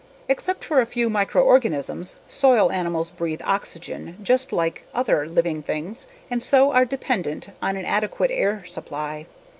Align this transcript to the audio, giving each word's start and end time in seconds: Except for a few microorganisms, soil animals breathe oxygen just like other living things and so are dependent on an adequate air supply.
Except 0.27 0.63
for 0.63 0.81
a 0.81 0.87
few 0.87 1.11
microorganisms, 1.11 2.15
soil 2.27 2.71
animals 2.71 3.11
breathe 3.11 3.41
oxygen 3.43 4.17
just 4.23 4.51
like 4.51 4.83
other 4.95 5.27
living 5.27 5.61
things 5.61 6.07
and 6.27 6.41
so 6.41 6.71
are 6.71 6.85
dependent 6.85 7.49
on 7.61 7.77
an 7.77 7.85
adequate 7.85 8.31
air 8.31 8.65
supply. 8.65 9.27